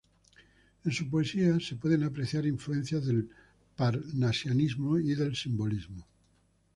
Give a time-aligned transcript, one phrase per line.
[0.83, 3.29] En su poesía, se pueden apreciar influencias del
[3.77, 6.07] parnasianismo y del simbolismo.